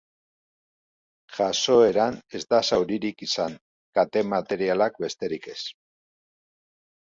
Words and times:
Jazoeran 1.39 2.17
ez 2.41 2.41
da 2.55 2.63
zauriturik 2.71 3.23
izan, 3.29 3.61
kate 4.01 4.27
materialak 4.35 5.01
besterik 5.07 5.49
ez. 5.57 5.61